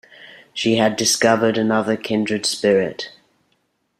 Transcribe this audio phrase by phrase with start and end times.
[0.51, 3.11] She had discovered another kindred spirit.